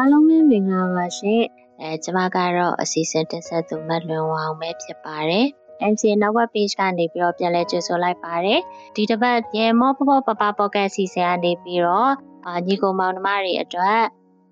[0.00, 1.42] အားလုံးပဲမင်္ဂလာပါရှင်
[1.80, 5.46] အဲကျမကတော့အစီအစဉ်တင်ဆက်သူမတ်လွင်ဝအောင်ပဲဖြစ်ပါတယ်
[5.90, 8.60] MCA နောက်ဝက် page ကနေပြီးတော့ပြန်လဲကြိုဆိုလိုက်ပါတယ်
[8.96, 12.12] ဒီတစ်ပတ်ရေမောပပပပပေါ့ကတ်စီစဉ်ကနေပြီးတော့
[12.46, 14.00] အာညီကိုမောင်နှမတွေအတွက်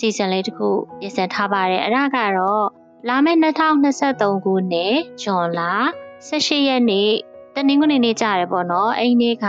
[0.00, 0.68] စီစဉ်လေးတစ်ခု
[1.00, 2.67] ပြင်ဆင်ထားပါတယ်အဲ့ဒါကတော့
[3.08, 5.61] လာမယ့်2023ခုနှစ်ဇွန်လ
[6.29, 7.11] 18ရက်နေ့
[7.54, 9.46] တနင်္ဂနွေနေ့ကြရတယ်ပေါ့နော်အဲ့ဒီနေ့က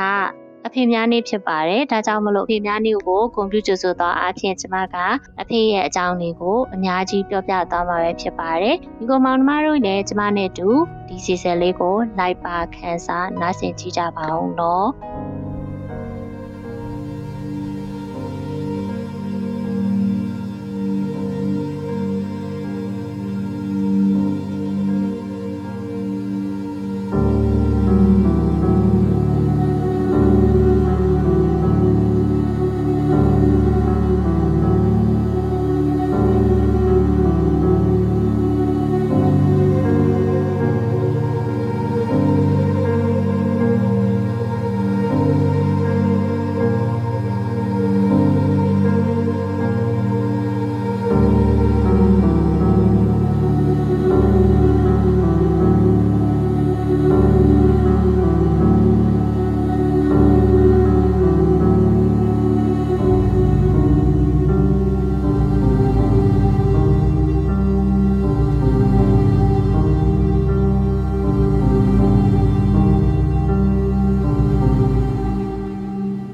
[0.67, 4.95] အဖေများနေ့ဖြစ်ပါတယ်။ဒါကြောင့်မလို့အဖေများနေ့ကိုကွန်ပျူတာဆိုတော့အဖြစ်ကျမက
[5.41, 10.69] အဖေရဲ့အကြောင်းတွေကိုအများကြီးပြောပြသွားမှာပဲဖြစ်ပါတယ်။ဒီကောင်မောင်နှမတို့လည်းကျမနဲ့တူ
[11.07, 14.87] ဒီစီစဉ်လေးကို လိုက်ပါခန်းစားနားဆင်ကြည့်ကြပါအောင်နော်။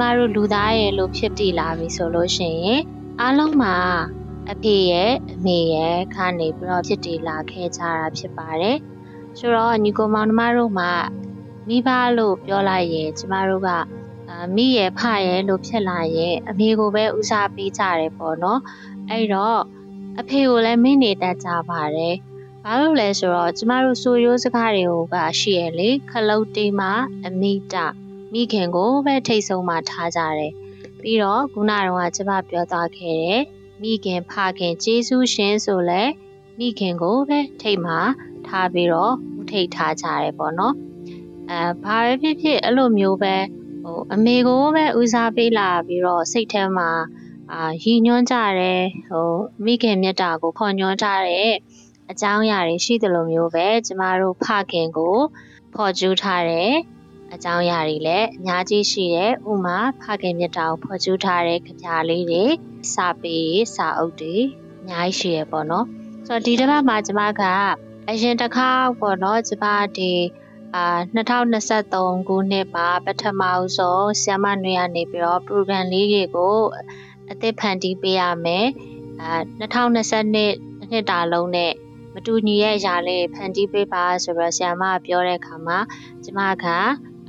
[0.00, 2.80] မတို့လူသားရဲ့လို့ဖြစ်တည်လာပြီဆိုလို့ရှိရင်
[3.20, 3.76] အားလုံးမှာ
[4.52, 8.76] အဖေရဲ့အမေရဲ့ခါနေပြီးတော့ဖြစ်တည်လာခဲ့ကြတာဖြစ်ပါတယ်။
[9.38, 10.90] ဆိုတော့ညီကိုမောင်နှမတို့မှာ
[11.68, 13.70] မိဘလို့ပြောလိုက်ရင်ကျမတို့က
[14.56, 18.60] မိရဲ့ဖရဲ့လို့ဖြစ်လာရင်အမေကိုပဲဦးစားပေးကြတယ်ပေါ့နော်။
[19.10, 19.60] အဲ့တော့
[20.20, 22.14] အဖေကိုလည်းမင်းနေတတ်ကြပါတယ်။
[22.64, 24.84] ဘာလို့လဲဆိုတော့ကျမတို့ဆိုရိုးစကားတွေ
[25.14, 26.92] ကရှိရလေခလုတ်တေးမှာ
[27.26, 27.74] အမိတ
[28.32, 30.52] မိခင်ကိုပဲထိတ်ဆုံးမှထားကြတယ်။
[31.02, 33.42] ပြီးတော့ခုနကတော့ကျမပြောသွားခဲ့တယ်
[33.82, 36.02] မိခင်ဖခင်ကျေးဇူးရှင်ဆိုလဲ
[36.58, 37.94] မိခင်ကိုပဲထိတ်မှ
[38.46, 40.74] ထားပြီးတော့ဦးထိတ်ထားကြတယ်ပေါ့နော်။
[41.50, 43.36] အဲဘာပဲဖြစ်ဖြစ်အဲ့လိုမျိုးပဲ
[43.84, 46.90] ဟိုအမေကိုပဲဦးစားပေးလာပြီးတော့စိတ်ထဲမှာ
[47.52, 49.32] အာရည်ညွှန်းကြတယ်ဟို
[49.64, 51.52] မိခင်မြတ်တာကိုခေါ်ညွှန်းကြတယ်
[52.10, 55.16] အကြောင်းအရာတွေရှိသလိုမျိုးပဲကျမတို့ဖခင်ကို
[55.74, 56.72] ဖော်ကျူးထားတယ်
[57.34, 62.44] အကြောင်းအရာတွေလည်းအများကြီးရှိတယ်ဥမာဖခင်မြတ်တာကိုဖော်ကျူးထားတဲ့ကြပြလေးတွေ
[62.94, 63.36] စာပေ
[63.74, 64.36] စာအုပ်တွေ
[64.80, 65.86] အများကြီးရှိရပေါ့နော်
[66.26, 67.42] ဆိုတော့ဒီတစ်ပတ်မှာကျမက
[68.08, 68.70] အရင်တစ်ခါ
[69.00, 69.64] ပေါ့နော်ကျမ
[69.96, 70.12] ဒီ
[70.76, 73.42] အာ2023ခုနှစ်မှာပထမ
[73.76, 76.56] ဆုံးဆ iam နွေရနေပြီးတော့ program လေးတွေကို
[77.30, 78.66] အသစ်ဖန်တီးပေးရမယ်
[79.20, 79.30] အာ
[79.60, 80.34] 2022
[80.90, 81.72] နှစ်တာလုံးနဲ့
[82.14, 85.78] မတူညီရဲ့ຢာလေးဖန်တီးပေးပါဆိုတော့ဆ iam ပြောတဲ့အခါမှာ
[86.24, 86.66] ကျမက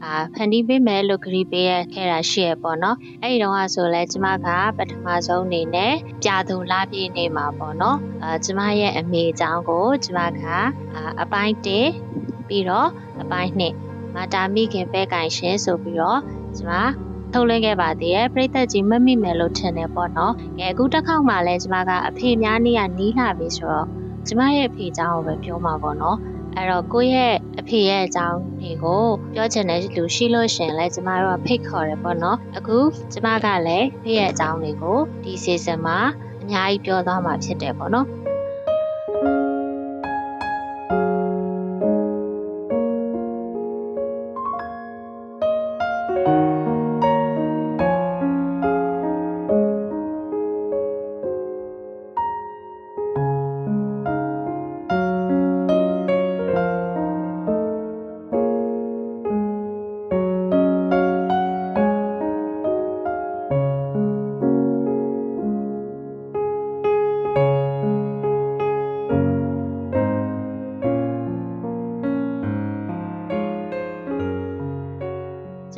[0.05, 5.93] အာဖန်တီးပေးမယ်လို့ခရီးပေးရခဲ့တာရှိရပေါ့နော်အဲ့ဒီတော့ဆိုလဲကျမကပထမဆုံးအနေနဲ့
[6.23, 10.45] ပြသူလာပြည့်နေမှာပေါ့နော်အာကျမရဲ့အမေအကြောင်းကိုကျမက
[11.21, 11.53] အပိုင်း
[12.05, 12.89] 1ပြီးတော့
[13.21, 13.51] အပိုင်း
[13.83, 16.19] 2မာတာမိခင်ပဲကင်ရှင်ဆိုပြီးတော့
[16.57, 16.71] ကျမ
[17.33, 23.87] ထုတ်လွှင့်ခဲ့ပါသေးရဲ့ပြိသက်ကြီးမမိမယ်လို့ထင်တယ်ပေါ့နော်။ကဲအခုတစ်ခေါက်မှလည်းကျမကအဖေများနေရနီးလာပြီဆိုတော့
[24.27, 26.17] ကျမရဲ့အဖေအကြောင်းကိုပဲပြောမှာပေါ့နော်။
[26.55, 29.03] အဲ့တော့ကိုယ့်ရဲ့အဖေရဲ့အကြောင်းတွေကို
[29.33, 32.77] ပြောချင်တဲ့လူရှိလို့ရှင်လဲကျမတို့ကဖိတ်ခေါ်တယ်ပေါ့နော်အခု
[33.13, 35.99] ကျမကလည်းဖေရဲ့အကြောင်းတွေကိုဒီ season မှာ
[36.43, 38.07] အများကြီးပြောသွားမှာဖြစ်တယ်ပေါ့နော်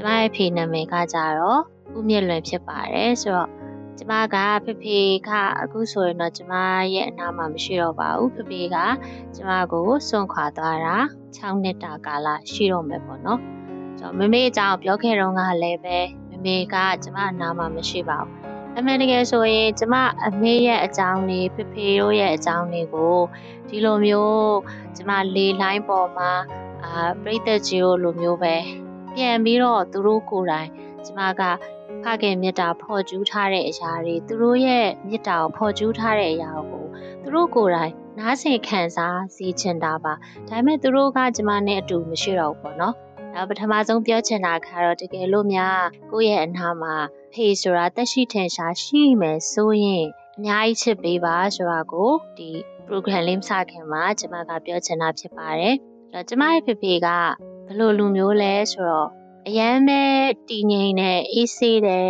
[0.05, 1.61] မရဲ့ဖေနာမည်ကကြတော့
[1.95, 3.49] ဦးမြင့်လွင်ဖြစ်ပါတယ်ဆိုတော့
[3.97, 5.29] ကျမကဖေဖေက
[5.61, 6.53] အခုဆိုရင်တော့ကျမ
[6.93, 8.77] ရဲ့အနာမှာမရှိတော့ပါဘူးဖေဖေက
[9.35, 10.97] ကျမကိုစွန့်ခွာသွားတာ
[11.35, 13.39] 6နှစ်တာကာလရှိတော့မယ်ပေါ့နော်
[13.99, 15.97] ဆိုတော့မမေအကြောင်းပြောခဲ့တော့ကလည်းပဲ
[16.29, 18.31] မမေကကျမအနာမှာမရှိပါဘူး
[18.77, 19.95] အမှန်တကယ်ဆိုရင်ကျမ
[20.25, 23.17] အမေရဲ့အကြောင်းတွေဖေဖေတို့ရဲ့အကြောင်းတွေကို
[23.67, 24.55] ဒီလိုမျိုး
[24.95, 26.31] ကျမလေလိုင်းပေါ်မှာ
[26.83, 28.55] အာပြိသက်ကြီးတို့လိုမျိုးပဲ
[29.15, 30.69] ပြန်ပြီးတော့သူတို့ကိုယ်တိုင်
[31.05, 31.41] ကျမက
[32.03, 36.85] ဖခင်မေတ္တာဖော်ကျူးထားတဲ့အရာတွေသူတို့ရဲ့မေတ္တာကိုဖော်ကျူးထားတဲ့အရာကို
[37.23, 40.13] သူတို့ကိုယ်တိုင်နားဆင်ခံစားစီချင်တာပါ
[40.47, 42.95] ဒါပေမဲ့သူတို့ကကျမနဲ့အတူမရှိတော့ဘူးပေါ့နော်
[43.35, 45.79] အဲပထမဆုံးပြောချင်တာကတော့တကယ်လို့များ
[46.11, 46.95] ကိုယ့်ရဲ့အနာမှာ
[47.33, 50.05] ဖေဆိုတာတက်ရှိထင်ရှားရှိမယ်ဆိုရင်
[50.37, 52.49] အများကြီးချစ်ပေးပါဆိုတာကိုဒီ
[52.87, 55.75] program လေးမစခင်မှာကျမကပြောချင်တာဖြစ်ပါတယ်။
[56.13, 57.07] အဲတော့ကျမရဲ့ဖေဖေက
[57.65, 59.09] ဘယ်လိုလူမျိုးလဲဆိုတော့
[59.47, 60.01] အရန်ပဲ
[60.49, 62.09] တည်ငြိမ်တဲ့အေးဆေးတဲ့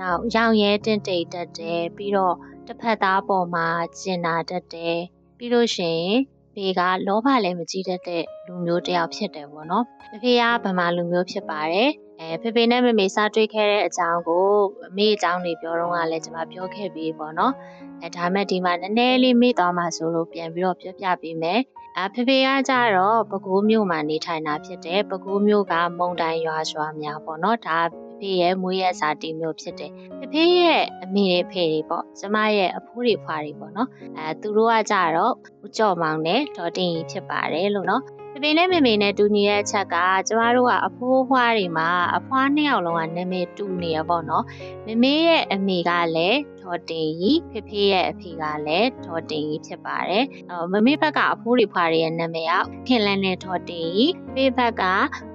[0.00, 3.66] နောက်ရောင်ရဲတင့်တိတ်တတ်တယ်ပြီးတော့တစ်ဖက်သားပေါ်မှာ
[3.98, 4.98] ကျင်နာတတ်တယ်
[5.36, 6.16] ပြီးလို့ရှိရင်
[6.56, 14.46] ဖေကလောဘလည်းမကြီးတတ်တဲ့လူမျိုးတစ်ယောက်ဖြစ်တယ်ပေါ့နော်။ဖေဖေကဗမာလူမျိုးဖြစ်ပါတယ်။အဲဖေဖေနဲ့မမေစားတွေ့ခဲ့တဲ့အကြောင်းကို
[14.88, 17.52] အမေအကြောင်းတွေပြောတော့ကလည်းကျွန်မပြောခဲ့ပြီးပေါ့နော်။
[18.02, 21.60] အဲဒါမဲ့ဒီမှာနည်းနည်းလေးမေ့သွားမှဆိုလို့ပြန်ပြီးတော့ပြောပြပေးမယ်။
[21.98, 27.78] အဖေဖေကကြတော့ပဲခူးမြို့မှာနေထိုင်တာဖြစ်တယ်။ပဲခူးမြို့ကမုံတိုင်ရွာရွာများပေါ့နော်။ဒါ
[28.18, 35.32] ဖေရဲ့မွေးရစာတီမျိုးဖြစ်တယ်။ဖေဖေရဲ့အမေတွေဖေတွေပေါ့။ကျမရဲ့အဖိုးတွေဖွာတွေပေါ့နော်။အဲသူတို့ကကြတော့
[35.64, 38.02] ဦးကျော်မောင်နဲ့ဒေါ်တင်ကြီးဖြစ်ပါတယ်လို့နော်။
[38.32, 39.96] ဖေဖေနဲ့မေမေနဲ့တူညီတဲ့အချက်က
[40.28, 44.44] ကျမတို့ကအဖိုးဖွားတွေမှာအဖွားနှစ်ယောက်လုံးကနာမည်တူနေရပေါ့နော်။
[44.86, 52.52] မေမေရဲ့အမေကလည်း ဒေါ်တင်ကြီးဖေဖေရဲ့အဖေကလည်းဒေါ်တင်ကြီးဖြစ်ပါတယ်။အော်မမေဘက်ကအဖိုးတွေဖွားတွေရဲ့နာမည်က
[52.86, 54.82] ခင်လန်းနဲ့ဒေါ်တင်ကြီးဖေဘက်က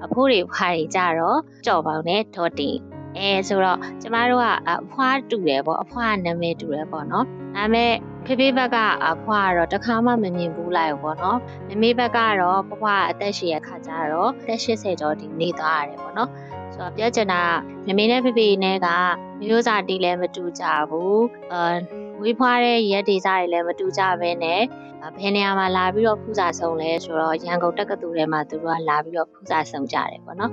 [0.04, 2.78] အဖိုးတွေဖွားတွေကြတော့ကြော်ပေါင်နဲ့ဒေါ်တင်
[3.18, 7.26] အဲဆိုတော့ကျမတို့ကအဖွားတူတယ်ပေါ့အဖွားနာမည်တူတယ်ပေါ့နော်
[7.56, 7.92] ဒါပေမဲ့
[8.26, 8.78] ဖေဖေဘက်က
[9.10, 16.30] အဖွားကတော့တခါမှမမြင်ဘူးလိုက်ပေါ့နော်မမေဘက်ကတော့ဖွားဖွားအသက်ရှည်ရခါကြတော့အသက်80ကျော်ဒီနေသွားရတယ်ပေါ့နော်
[16.74, 17.42] ဆိုတော့ပြောချင်တာ
[17.88, 18.88] မမေနဲ့ဖေဖေနဲ့က
[19.42, 21.24] မျိုးစားတီးလည်းမတူကြဘူး
[21.54, 21.62] အာ
[22.22, 24.62] ဝေးဖွားတဲ့ရက်ဒေစာတွေလည်းမတူကြဘဲနဲ့
[25.18, 30.52] ဘယ်နေရာမှာလာပြီးတော့ဖူးစာဆုံးလဲဆိုတော့ရန်ကုန်တက္ကသိုလ်ထဲမှာသူတို့ကလာပြီးတော့ဖူးစာဆုံးကြတယ်ပေါ့နော်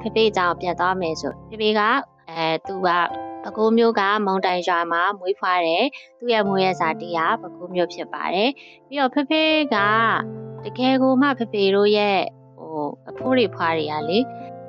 [0.00, 1.80] ဖေဖေအကြောင်းပြန်သွားမယ်ဆိုဖေဖေက
[2.30, 2.88] အဲသူက
[3.42, 5.84] ပဲခူးမျိုးကမုံတိုင်ရွာမှာမွေးဖွားတယ်
[6.18, 8.50] သူ့ရဲ့မွေးရစာတီးကပဲခူးမျိုးဖြစ်ပါတယ်
[8.88, 9.42] ပြီးတော့ဖေဖေ
[9.74, 9.76] က
[10.64, 12.18] တကယ်ကိုမှဖေဖေတို့ရဲ့
[12.58, 14.18] ဟိုအဖိုးတွေဖွားတွေကလေ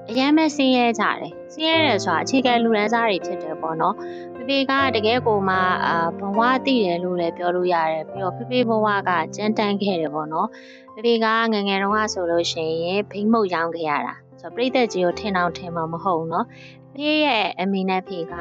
[0.10, 3.96] အရန်ပဲဆင်းရဲကြတယ်ဆင်းရဲတယ်ဆိုတာအခြေခံလူရန်စားတွေဖြစ်တယ်ပေါ့နော်
[4.36, 5.56] ဖေဖေကတကယ်ကိုမှ
[5.88, 10.48] အာဘဝသိတယ်လို့လည်းပြောလို့ရတယ်ပြီးတော့ဖေဖေဘဝကကြမ်းတမ်းခဲ့တယ်ပေါ့နော်
[10.94, 16.47] ဖေဖေကငယ်ငယ်တုန်းကဆိုလို့ရှိရင်ဘိမ့်မုတ်ရောင်းခဲ့ရတာ ဆိုတော့ပြိသက်ကြီးကိုထင်အောင်ထင်မှာမဟုတ်ဘူးเนาะ
[16.95, 18.35] ဖေးရဲ့အမေနဲ့ဖေက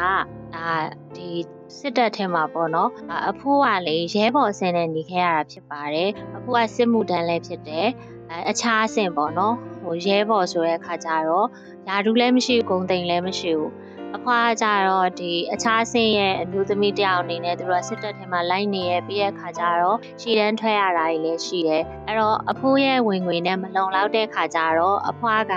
[0.55, 0.71] အာ
[1.15, 1.29] ဒီ
[1.77, 7.87] စစ်တပ်ထဲမှာပေါ့နော်အာအဖိုးကလေရဲဘော်ဆင်းနဲ့နေခဲ့ရတာဖြစ်ပါတယ်အဖိုးကစစ်မှုတန်းလည်းဖြစ်တယ်
[8.29, 11.47] အဲအခြားအဆင့်ပေါ့နော်ဟိုရဲဘော်ဆိုတဲ့အခါကျတော့
[11.87, 13.71] ယာဒူးလည်းမရှိဘူးဂုံတိန်လည်းမရှိဘူး
[14.16, 25.54] အဖွားကြတော့ဒီအခြားဆင်းရဲ့အမျိုးသမီးတယောက်အနေနဲ့သူတို့ကစစ်တပ်ထဲမှာလိုက်နေရပြီးတဲ့ခါကျတော့ရှည်တန်းထွက်ရတာတွေလည်းရှိတယ်အဲ့တော့အဖိုးရဲ့ဝင်ငွေနဲ့မလုံလောက်တဲ့ခါကျတော့အဖွားက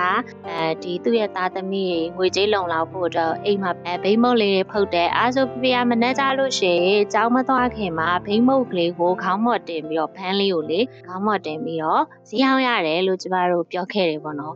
[0.48, 14.56] အဲဒီသူ့ရဲ့သားသမီးတွေငွေကြေးလုံလောက်ဖို့အတွက်အိမ်မှာအဲဘိမုတ်လေးတွေဖုတ်တယ်အားဆိုဖေကမနှက်ကြလို့ရှိရင်ကြောင်းမသွားခင်မှာဘိမုတ်ကလေးကိုခေါင်းမော့တင်ပြီးတော့ဖန်းလေးကိုလေခေါင်းမော့တင်ပြီးတော့ဈေးအောင်ရတယ်လို့ကျမတို့ပြောခဲ့တယ်ပေါ့နော်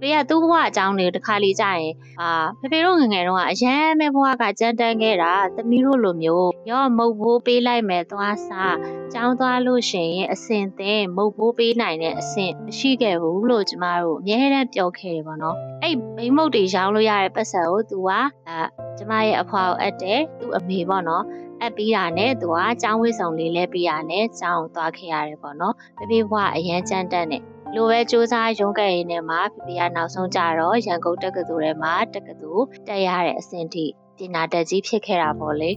[0.00, 8.76] ဖေကသူ့ဘဝအကြောင်းတွေတခါလေကြာရင်အာဖေဖေတို့ငယ်ငယ်တုန်းကအရန်ပဲဘဝကကြမ်းတမ်းခဲ့တာသမီးတို့လိုမျိုးရောမုတ်ဘိုးပေးလိုက်မယ်သွားစား
[9.12, 18.10] ကြောင်းသွားလို့ရှိရင်အစင်သင်မုတ်ဘိုးပေးနိုင်တဲ့အဆင့်မရှိခဲ့ဘူးလို့ကျမတို့အများနဲ့ပြောခဲ့တယ်ပေါ့နော်အဲ့ဘိမုတ်တွေရောင်းလို့ရတဲ့ပတ်စံကို तू က
[18.48, 18.58] အာ
[18.98, 21.24] ကျမရဲ့အဖွာကိုအပ်တယ်သူ့အမေပေါ့နော်
[21.60, 27.42] အပ်ပြီးတာနဲ့သူကចောင်းဝိဆောင်လေးလဲပြီးတာနဲ့ចောင်းသွားခဲ့ရတယ်ပေါ့နော်ဖေဖေဘဝအရန်ကြမ်းတမ်းတယ်
[27.75, 33.85] လိုပဲစူးစမ်းရုံးကဲ့ရင်းနဲ့မှဖေဖေကနောက်ဆုံးကြတော့ရန်ကုန်တက္ကသိုလ်ထဲမှာတက္ကသိုလ်တက်ရတဲ့အဆင့်ထိ
[34.17, 35.71] ပညာတက်ကြီးဖြစ်ခဲ့တာပေါ့လေ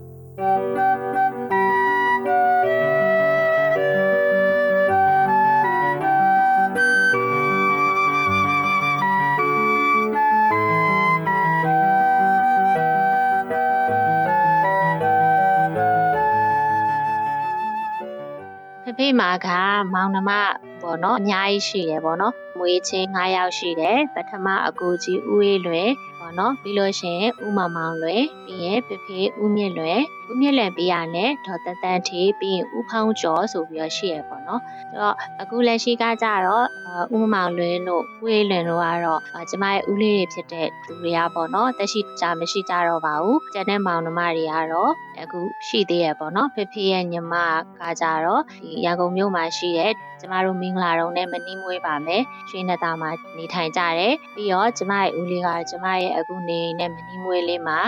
[18.83, 19.47] ဖေဖေမှာက
[19.93, 20.31] မောင်နှမ
[20.81, 34.61] ပေါ့နော်အများကြီးရှိတယ်ပေါ့နော်မွေးချင်း9ယောက်ရှိတယ်ပထမအကိုကြီးဦးအေးလွယ်ပေါ့နော်ပြီးလို့ရှိရင်ဦးမမောင်လွယ်ပြီးရင်ဖေဖေဦးမြင့်လွယ် ဦးမြင့်လွယ်ပြီးရနဲ့ဒေါ်တတန်ထေပြီးရင်ဦးဖောင်းကျော်ဆိုပြီးတော့ရှိရပေါ့နော်
[34.91, 36.65] ဆိုတော့အခုလက်ရှိကကြတော့
[37.13, 47.35] ဦးမမောင်လွယ်တို့ဦးအေးလွယ်တို့ကတော့ကျမရဲ့ဦးလေးတွေဖြစ်တဲ့သူတွေကပေါ့နော်တက်ရှိကြမရှိကြတော့ပါဘူးကျန်တဲ့မောင်နှမတွေကတော့အခုရှိသေးရပေါ့နော်ဖေဖေရဲ့ညီမ
[47.79, 57.79] ကကြတော့ဒီရန်ကုန်မြို့မှာရှိတဲ့ကျမတို့မင်္ဂလာတုံးနဲ့မနီးမွေးပါမယ်ရွှေနတာမှာနေထိုင်ကြတယ်ပြီးတော့ကျမရဲ့ဦးလေးကကျမရဲ့အခုနေနဲ့မနီးမွေးလေးမှာ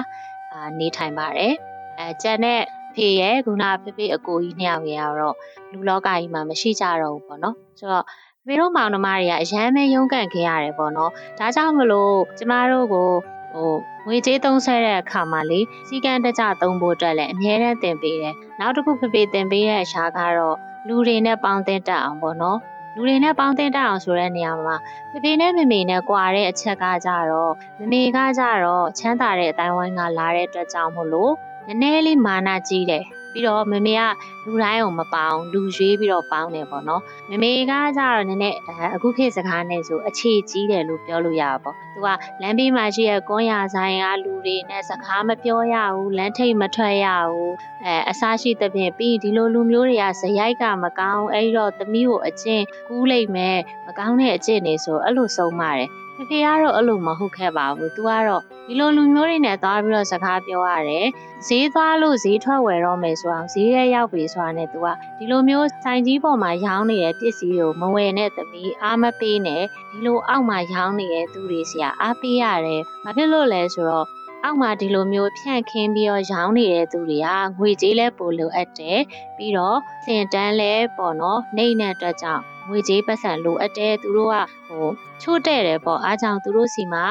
[0.53, 1.53] အာနေထိုင်ပါတယ်
[1.99, 2.61] အဲကျန်တဲ့
[2.95, 5.35] ဖေရဲ့ခုနဖေဖေအကိုကြီးနှစ်ယောက်ရဲ့ကတော့
[5.71, 8.05] လူလောကကြီးမှာမရှိကြတော့ဘူးပေါ့နော်ဆိုတော့
[8.45, 13.09] ဖေတို့မောင်နှမတွေကအရန်ပဲရုန်းကန်ခဲ့ရတယ်ပေါ့နော်ဒါကြောင့်မလို့ကျမတို့ကို
[13.53, 13.71] ဟို
[14.05, 20.57] ငွေကြေးသုံးဆဲတဲ့အခါမှာလေစီကံတကြသုံးဖို့အတွက်လည်းအများနဲ့တင်ပေးတယ်နောက်တစ်ခုဖေဖေတင်ပေးတဲ့အရှာကတော့
[20.87, 22.59] လူတွေနဲ့ပေါင်းသင်းတတ်အောင်ပေါ့နော်
[22.95, 24.75] လူတွေနဲ့ပေါင်းသင်းတတ်အောင်ဆိုတဲ့နေရာမှာ
[25.11, 31.33] ဖေဖေနဲ့မေမေနဲ့ကြွာတဲ့အချက်ကကြတော့မမေကကြတော့ချမ်းသာတဲ့အတိုင်းဝိုင်းကလာတဲ့အတွက်ကြောင့်မို့လို့
[31.67, 33.03] နည်းနည်းလေးမာနကြီးတယ်
[33.33, 34.01] ပြီးတော့မမေက
[34.45, 38.57] လူတိုင်းကိုမပေါင်းလူရွေးပြီးတော့ပေါင်းတယ်ပေါ့နော်မမေကကြတော့နည်းနည်း
[38.95, 42.07] အခုခေတ်စကားနဲ့ဆိုအခြေကြီးတယ်လို့ပြောလို့ရပါပေါ့သူက
[42.41, 47.53] လမ်းဘေးမှာရှိတဲ့ကွန်ရဆိုင်ကလူတွေနဲ့စကားမပြောရဘူးလမ်းထိပ်မထွက်ရဘူး
[47.85, 61.07] အဲအစားရှိသဖြင့်ပြီးဒီလိုလူမျိုးတွေကဇရိုက်ကမကောင်းအဲ့တော့သမီးကိုအကျင့်ကူးလိုက်မယ်မကောင်းတဲ့အကျင့်တွေဆိုအဲ့လိုဆုံးပါတယ် ဖေဖေကတော့အဲ့လိုမဟုတ်ခဲ့ပါဘူး။ तू ကတော့ဒီလိုလူမျိုးတွေနဲ့သွားပြီးတော့စကားပြောရတယ်။
[61.47, 74.07] ဈေးသွားလို့ဈေးထွက်ဝယ်တော့မယ်ဆိုအောင်ဈေးရဲရောက်ပြီဆိုတာနဲ့ तू ကဒီလိုမျိုးဆိုင်ကြီးပေါ်မှာရောင်းနေတဲ့ပစ္စည်းကိုမဝယ်နဲ့သမီးအားမပေးနဲ့ဒီလိုအောက်မှာရောင်းနေတဲ့သူတွေစီကအားပေးရတယ်။ဘာဖြစ်လို့လဲဆိုတော့
[74.43, 77.27] အောက်မှာဒီလိုမျိုးဖြန့်ခင်းပြီးတော့ရောင်းနေတဲ့သူတွေက
[77.59, 78.99] ငွေကြေးလဲပိုလိုအပ်တယ်
[79.37, 84.35] ပြီးတော့စင်တန်းလဲပေါ့နော်နှိမ့်တဲ့အတွက်ကြောင့် ငွေကြေးပတ်စံလိုအပ်တယ်သူတို့က
[84.67, 84.87] ဟို
[85.21, 87.05] ချို့တဲ့တယ်ပေါ့အားကြောင့်သူတို့စီမှာ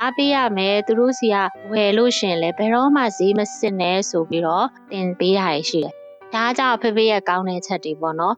[0.00, 1.36] အားပေးရမယ်သူတို့စီက
[1.72, 5.92] ဝယ်လို့ရှင်လဲဘယ်တော့မှဈေးမစစ်နဲ့ဆိုပြီးတော့တင်ပေးတာရှိတယ်
[6.34, 8.36] ဒါကြောင့်ဖေဖေရဲ့ကောင်းတဲ့ချက်တွေပေါ့နော်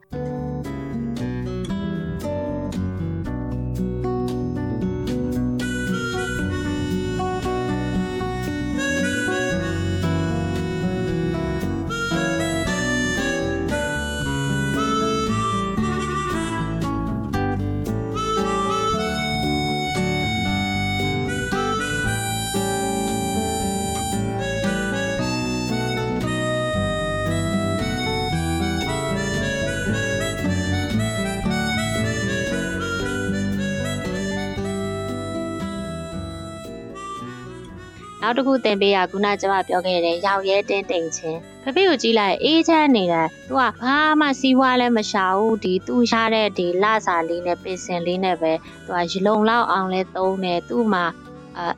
[38.25, 48.53] နောက်တစ်ခုသင်ပေးရခုနကျမပြောခဲ့တဲ့ရောက်ရဲတင်းတိမ်ချင်းဖဖေကိုကြည့်လိုက်အေးချမ်းနေတယ်သူကဘာမှစီးပွားလည်းမရှာဘူးဒီသူ့ရတဲ့ဒီလစာလေးနဲ့ပင်စင်လေးနဲ့ပဲ
[48.85, 51.05] သူကရလုံလောက်အောင်လဲသုံးတယ်သူ့မှာ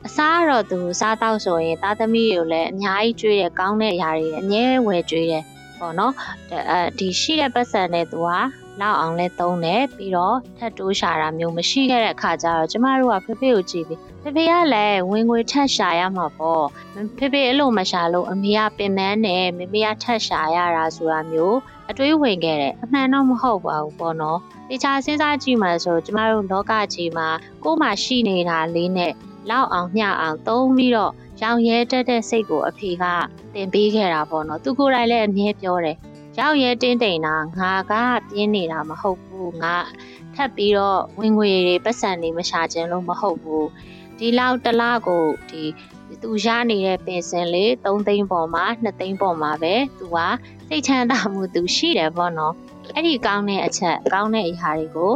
[0.06, 5.44] အစားတော့သူစားတော့ဆိုရင်သားသမီးကိုလည်းအများကြီးကျွေးတယ်ကောင်းတဲ့အရာတွေအငဲဝယ်ကျွေးတယ်
[5.78, 6.14] ပေါ့နော်
[6.50, 8.30] အဲဒီရှိတဲ့ပတ်စံနဲ့သူက
[8.80, 16.64] လောက်အောင်လဲသုံးတယ်ပြီးတော့ထပ်တိုးရှာတာမျိုးမရှိခဲ့တဲ့အခါကျတော့ကျမတို့ကဖေဖေကိုကြည့်ပြီးဖေဖေကလည်းဝင်ငွေထပ်ရှာရမှာပေါ့
[17.18, 21.58] ဖေဖေအဲ့လိုမရှာလို့အမေကပင်မန်းနဲ့မမေကထပ်ရှာရတာဆိုတာမျိုး
[21.90, 27.28] အတွေးဝင်ခဲ့တယ်အမှန်တော့မဟုတ်ပါဘူးပေါ့နော်တခြားစဉ်းစားကြည့်မှဆိုကျမတို့လောကကြီးမှာ
[27.64, 29.12] ကိုယ်မှရှိနေတာလေးနဲ့
[29.50, 33.04] လောက်အောင်မျှအောင်သုံးပြီးတော့ရောင်ရဲတက်တဲ့စိတ်ကိုအဖေက
[33.54, 35.96] တင်ပေးခဲ့တာပေါ့နော်သူကိုယ်တိုင်လည်းအမြဲပြောတယ်
[36.40, 37.92] ရောက်ရဲတင်းတိမ်တာငါက
[38.30, 39.76] ပြင်းနေတာမဟုတ်ဘူးငါ
[40.34, 43.68] ထပ်ပြီးတော့ဝင်ငွေတွေပတ်စံတွေမရှာခြင်းလို့မဟုတ်ဘူး
[44.18, 45.62] ဒီလောက်တစ်လကိုဒီ
[46.22, 50.18] သူရနေတဲ့ပင်စင်လေး3သိန်းပေါ်မှာ2သိန်းပေါ်မှာပဲသူက
[50.68, 52.54] စိတ်ချမ်းသာမှုသူရှိတယ်ပေါ့နော်
[52.94, 55.12] အဲ့ဒီကောင်းတဲ့အချက်ကောင်းတဲ့အရာတွေကို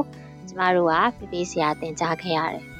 [0.49, 2.72] ကျမတို့ကပြပြစရာသင်ကြားခဲ့ရတယ်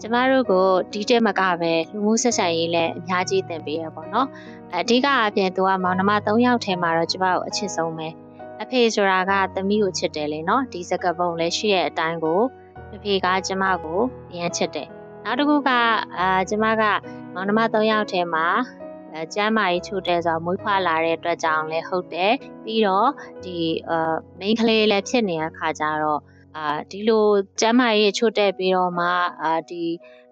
[0.00, 4.28] ကျမတို့ကိုဒီတက်မကပဲလူမှုဆက်ဆံရေးလည်းအများကြီးသင်ပေးရပေါ့နော်
[4.74, 8.08] အဓိကအပြင်သူကမောင်နှမ၃ယောက်ထဲမှာတော့ကျမတို့အချစ်ဆုံးပဲ
[8.62, 12.40] အဖေဆိုတာကသမီးကိုချစ်တယ်လေနော်ဒီစကပုံလည်းရှိတဲ့အတိုင်းကို
[12.94, 14.00] အဖေကကျမကို
[14.30, 14.88] အရင်ချစ်တယ်
[15.24, 15.70] နောက်တစ်ခုက
[16.18, 16.82] အာကျမက
[17.34, 18.46] မောင်နှမ၃ယောက်ထဲမှာ
[19.12, 22.34] အဲကျမ်းမာရေးချို့တဲ့ဆိုမွေးဖွားလာတဲ့အတွက်ကြောင့်လည်းဟုတ်တယ်
[22.64, 23.08] ပြီးတော့
[23.44, 26.20] ဒီအာ main ကလေးလည်းဖြစ်နေတဲ့ခါကျတော့
[26.56, 27.26] အာဒီလို
[27.60, 29.06] ကျမ်းမာရေးချို့တဲ့ပြီးတော့မှ
[29.42, 29.84] အာဒီ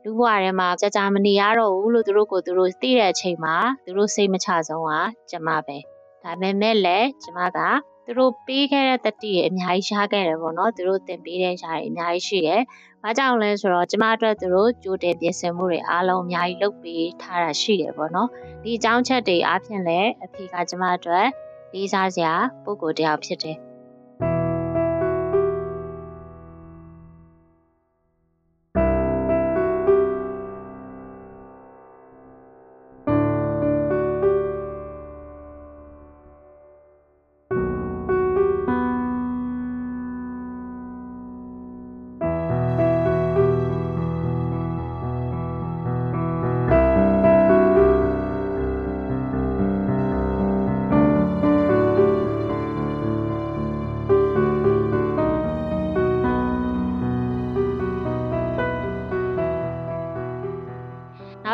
[0.04, 4.93] လူဘဝထဲမှာကြာကြာမနေရတော့ဘူးလို့သူတို့ကိုသူတို့သိတဲ့အချိန်မှာသူတို့စိတ်မချဆုံးက
[5.31, 5.78] ကျမပဲ
[6.23, 7.59] ဒါပေမဲ့လည်းကျမက
[8.07, 12.62] သူတို့ပေးခဲ့တဲ့တတိရအများကြီးရှားခဲ့တယ်ပေါ့နော်သူတို့သင်ပေးတဲ့ရှားတွေအများကြီးရှိတယ်။
[13.02, 18.28] ဘာကြောင့်လဲဆိုတော့ကျမအတွက်သူတို့ကြိုတင်ပြင်ဆင်မှုတွေအားလုံးအများကြီးလုပ်ပေးထားတာရှိတယ်ပေါ့နော်။
[18.62, 21.26] ဒီအကြောင်းချက်တွေအားဖြင့်လည်းအဖေကကျမအတွက်
[21.73, 22.33] လေးစားစရာ
[22.64, 23.59] ပုံကိုယ်တယောက်ဖြစ်တယ်။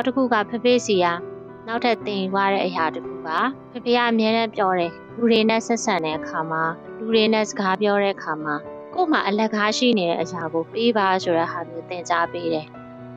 [0.01, 1.07] နောက်တစ်ခုကဖဖေးစီက
[1.67, 3.29] နောက်ထပ်တင်သွားတဲ့အရာတစ်ခုက
[3.73, 6.63] ဖဖေကအမြဲတမ်းပြောတယ်လူတွေနဲ့ဆက်ဆံတဲ့အခါမှာ
[6.99, 8.55] လူတွေနဲ့စကားပြောတဲ့အခါမှာ
[8.95, 12.67] ကို့မှာအလက်ကားရှိနေတဲ့အရာကိုပေးပါဆိုတဲ့ဟာမျိုးသင်ကြားပေးတယ်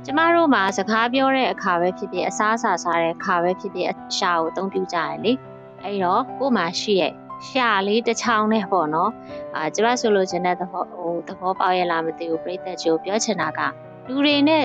[0.05, 5.33] ကျမတို့မှာစကားပြောတဲ့အခါပဲဖြစ်ဖြစ်အစားအစာစားတဲ့အခါပဲဖြစ်ဖြစ်အရှာကိုအသုံးပြုကြတယ်လေ
[5.83, 7.13] အဲ့တော့ကို့မှာရှိရဲ့
[7.47, 9.11] ရှာလေးတစ်ချောင်းနဲ့ပေါ့နော်
[9.55, 13.59] အာကျမဆိုလိုချင်တဲ့သဘောဟိုသဘောပေါက်ရလားမသိဘူးပြိသက်ချိုပြောချင်တာက
[14.07, 14.63] လူတွေနဲ့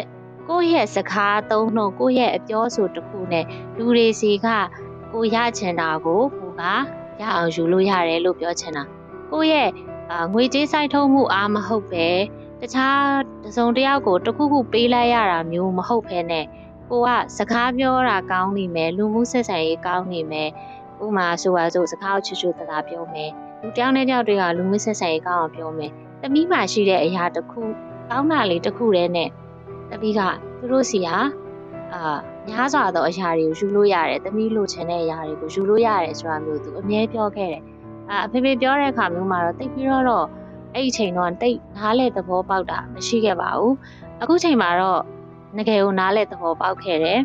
[0.50, 3.44] ကိုယ့်ရဲ့စကားသုံးနှုန်းကိုယ့်ရဲ့အပြောဆိုတစ်ခုနဲ့
[3.76, 4.46] လူတွေစီက
[5.12, 6.62] ကိုရချင်တာကိုကိုက
[7.20, 8.82] ရအောင်ယူလို့ရတယ်လို့ပြောချင်တာ
[9.32, 9.70] ကိုယ့်ရဲ့
[10.10, 12.06] အာငွေကြေးစိုက်ထုတ်မှုအားမဟုတ်ပဲ
[12.60, 13.00] တခြား
[13.44, 16.44] တစုံတစ်ယောက်ကိုတစ်ခုခုပေးလိုက်ရတာမျိုးမဟုတ်ဘဲနဲ့
[16.90, 20.48] ကိုကစကားပြောတာကောင်းနေမယ်လူမှုဆက်ဆံရေးကောင်းနေမယ်
[21.04, 23.30] ဥမာဆိုပါစို့စကားကိုချွတ်ချွတ်တသာပြောမယ်
[23.60, 25.90] လူတယောက်နဲ့တယောက်တွေကလူမှုဆက်ဆံရေးကောင်းအောင်ပြောမယ်
[26.22, 27.60] တမိမှရှိတဲ့အရာတစ်ခု
[28.10, 29.28] ကောင်းတာလေးတစ်ခုတည်းနဲ့
[29.90, 30.20] တပီးက
[30.58, 31.08] သူတို့စီက
[31.94, 32.16] အာ
[32.48, 37.62] များစွာသောအရာတွေကိုယူလို့ရတယ်တမီးလိုချင်တဲ့အရာတွေကိုယူလို့ရတယ်ဆိုတာမျိုးသူအမြဲပြောခဲ့တယ်
[38.10, 40.26] အာအဖေဖေပြောတဲ့အခါမျိုးမှာတော့တိတ်ပြီးတော့
[40.74, 43.74] အဲ့ဒီချိန်တော့တိတ်နားလေသဘောပေါက်တာမရှိခဲ့ပါဘူး
[44.22, 45.00] အခုချိန်မှာတော့
[45.56, 47.20] ငကယ်ကိုနားလေသဘောပေါက်ခဲ့တယ်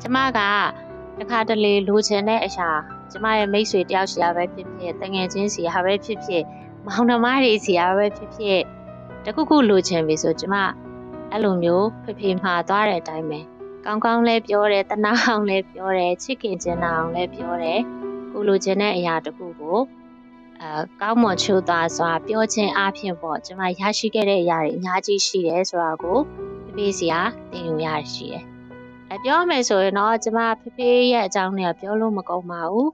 [0.00, 0.40] ကျမက
[1.20, 2.68] တခါတလေလိုချင်တဲ့အရာ
[3.10, 6.42] ကျမရဲ့မိတ်ဆွေတယောက်စီရပဲဖြစ်ဖြစ်တငယ်ချင်းစီရပဲဖြစ်ဖြစ်
[6.86, 8.60] မောင်နှမတွေစီရပဲဖြစ်ဖြစ်
[9.24, 10.54] တခုခုလိုချင်ပြီဆိုကျမ
[11.36, 13.40] အဲ့လိုမျိုးဖေဖေမှာသွားတဲ့အတိုင်းပဲ
[13.84, 17.80] ကောင်းကောင်းလဲပြောတယ်တနာအောင်လဲပြောတယ်ချစ်ခင်ချင်တာအောင်လဲပြောတယ်
[18.32, 19.78] ကိုလိုချင်တဲ့အရာတခုကို
[20.60, 26.18] အဲကောင်းမွန်ချိုးသားစွာပြောခြင်းအပြင်ပေါ့ကျွန်မရရှိခဲ့တဲ့အရာတွေအများကြီးရှိတယ်ဆိုတာကို
[26.64, 27.14] ဖေဖေစီက
[27.50, 28.44] သင်ယူရရှိတယ်
[29.12, 32.90] အပြောမယ်ဆိုရင်တော့ကျွန်မဖေဖေရဲ့အကြောင်းနဲ့ပြောလို့မကုန်ပါဘူး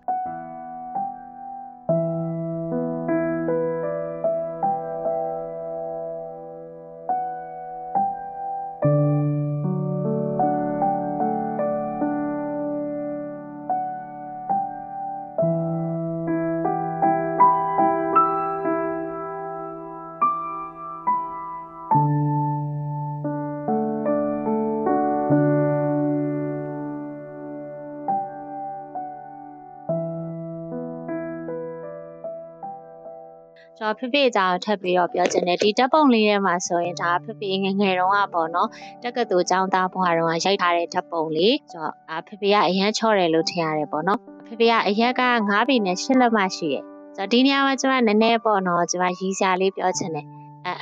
[33.78, 38.68] ကျွန်တော်ဖေဖေအကြောင်းထပ်ပြီးတော့ပြောချင်တယ်ဒီဓာတ်ပုံလေးထဲမှာဆိုရင်ဒါဖေဖေငငယ်တုန်းကပေါ့နော်
[39.02, 46.84] တက္ကသိုလ်ကျောင်းသားဘွားတုန်းကရိုက်ထားတဲ့ဓာတ်ပုံလေးကျွန်တော်အာဖေဖေကအရန်ချော့တယ်လို့ထင်ရတယ်ပေါ့နော်ဖေဖေကအရက်က9ပေနဲ့10လက်မှရှိတယ်
[47.16, 50.26] ဆိုတော့ဒီနေရာမှာကျွန်မနည်းနည်းပေါ့နော်ကျွန်မရီးစရာလေးပြောချင်တယ်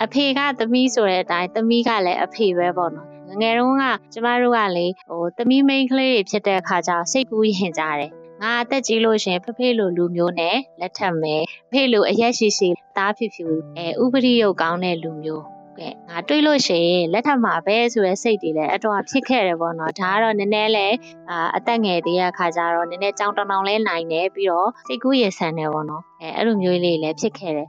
[0.04, 8.10] အဖေကသမီးဆိုတဲ့အတိုင်းသမီးကလည်းအဖေပဲပေါ့နော်ငငယ်တုန်းကကျမတို့ကလေဟိုသမီးမိန်းကလေးတွေဖြစ်တဲ့အခါကျတော့စိတ်ကူးရင်ကြတယ်
[8.42, 13.46] ငါအသက်ကြီးလို့ရှင်ဖဖေလိုလူမျိုးနဲ့လက်ထပ်မယ်ဖေလိုအရက်ရှိရှိသားဖြူဖြူ
[13.76, 15.44] အဲဥပရိယုတ်ကောင်းတဲ့လူမျိုး
[15.78, 20.86] ကဲငါတွေးလို့ရှိရင်လက်ထပ်မှာပဲဆိုရဲစိတ်တွေလည်းအတော်ဖြစ်ခဲ့တယ်ပေါ့နော်ဒါကတော့နည်းနည်းလဲ
[21.30, 27.68] အာအသက်ငယ်သေးတဲ့အခါကျတော့နည်းနည်းကြောင်တောင်တောင်လဲနိုင်တယ်ပြီးတော့စိတ်ကူးရဆန်တယ်ပေါ့နော်အဲအဲ့လိုမျိုးလေးလည်းဖြစ်ခဲ့တယ်